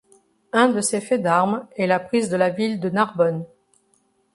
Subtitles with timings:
[0.51, 3.45] Un de ses faits d'armes est la prise de la ville de Narbonne.